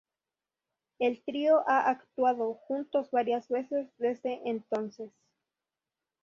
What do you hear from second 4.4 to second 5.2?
entonces.